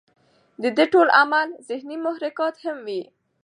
د 0.63 0.63
دې 0.77 0.85
ټول 0.93 1.07
عمل 1.19 1.49
ذهني 1.67 1.97
محرکات 2.05 2.55
هم 2.63 2.77
وي 2.87 3.01